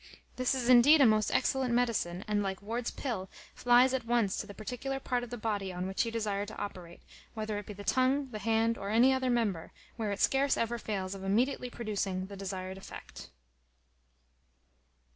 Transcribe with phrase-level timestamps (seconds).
[0.35, 4.47] This is indeed a most excellent medicine, and, like Ward's pill, flies at once to
[4.47, 7.03] the particular part of the body on which you desire to operate,
[7.35, 10.79] whether it be the tongue, the hand, or any other member, where it scarce ever
[10.79, 13.29] fails of immediately producing the desired effect.